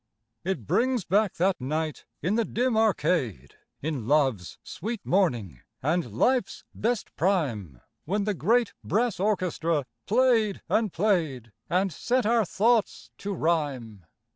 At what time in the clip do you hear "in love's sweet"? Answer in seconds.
3.83-5.05